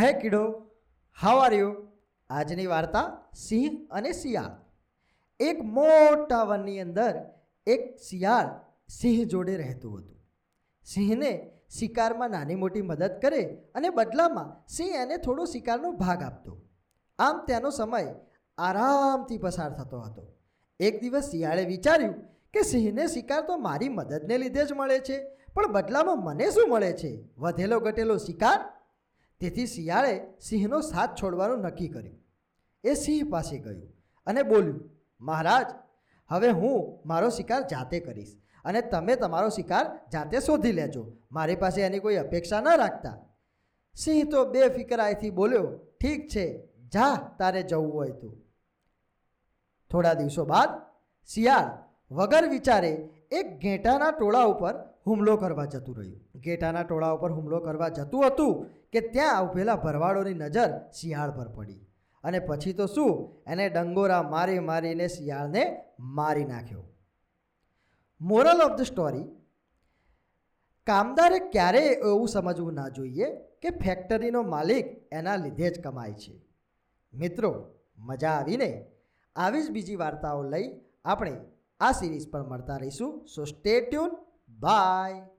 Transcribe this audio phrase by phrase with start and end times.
[0.00, 0.40] હે કીડો
[1.18, 1.70] how are you
[2.30, 4.54] આજની વાર્તા સિંહ અને શિયાળ.
[5.40, 7.14] એક મોટા વનની અંદર
[7.66, 8.48] એક શિયાળ
[8.88, 10.16] સિંહ જોડે રહેતું હતું.
[10.84, 11.32] સિંહને
[11.78, 13.42] શિકારમાં નાની મોટી મદદ કરે
[13.74, 16.52] અને બદલામાં સિંહ એને થોડો શિકારનો ભાગ આપતો.
[17.18, 18.14] આમ તેનો સમય
[18.58, 20.24] આરામથી પસાર થતો હતો.
[20.80, 22.16] એક દિવસ શિયાળે વિચાર્યું
[22.54, 25.16] કે સિંહને શિકાર તો મારી મદદને લીધે જ મળે છે,
[25.54, 27.12] પણ બદલામાં મને શું મળે છે?
[27.38, 28.60] વધેલો ઘટેલો શિકાર
[29.40, 32.18] તેથી શિયાળે સિંહનો સાથ છોડવાનું નક્કી કર્યું.
[32.84, 33.92] એ સિંહ પાસે ગયું
[34.26, 35.66] અને બોલ્યું, મહારાજ,
[36.28, 41.12] હવે હું મારો શિકાર જાતે કરીશ અને તમે તમારો શિકાર જાતે શોધી લેજો.
[41.32, 43.18] મારી પાસે એની કોઈ અપેક્ષા ન રાખતા.
[43.94, 48.44] સિંહ તો બે ફિકરાઈથી બોલ્યો, ઠીક છે, જા, તારે જવું હોય તું.
[49.90, 50.68] થોડા દિવસો બાદ
[51.26, 52.90] શિયાળ વગર વિચારે
[53.30, 54.74] એક ઘેટાના ટોળા ઉપર
[55.06, 56.20] હુમલો કરવા જતું રહ્યું.
[56.40, 61.86] ઘેટાના ટોળા ઉપર હુમલો કરવા જતું હતું કે ત્યાં ઉભેલા ભરવાડોની નજર શિયાળ પર પડી.
[62.24, 63.36] અને પછી તો શું?
[63.46, 66.84] એને ડંગોરા મારી મારીને શિયાળને મારી નાખ્યો.
[68.20, 69.24] Moral of the story.
[70.86, 76.44] કામદારે ક્યારેય એવું સમજવું ના જોઈએ કે ફેક્ટરીનો માલિક એના લીધે જ કમાય છે.
[77.14, 78.86] મિત્રો, મજા આવીને
[79.36, 81.36] આવી જ બીજી વાર્તાઓ લઈ આપણે
[81.80, 83.26] આ સિરીઝ પર મળતા રહીશું.
[83.26, 84.10] સો સ્ટે ટ્યુન
[84.60, 85.37] બાય